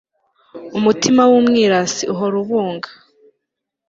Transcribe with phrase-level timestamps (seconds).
[0.77, 2.89] umutima w'umwirasi uhora ubunga